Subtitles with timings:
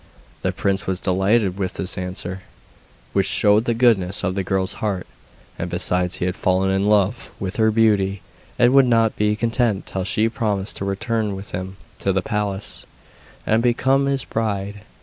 [0.41, 2.41] The prince was delighted with this answer,
[3.13, 5.05] which showed the goodness of the girl's heart,
[5.59, 8.23] and besides he had fallen in love with her beauty,
[8.57, 12.87] and would not be content till she promised to return with him to the palace,
[13.45, 14.81] and become his bride.